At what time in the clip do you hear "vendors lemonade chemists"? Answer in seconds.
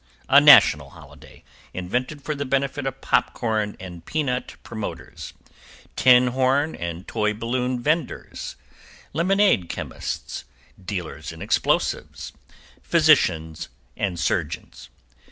7.79-10.43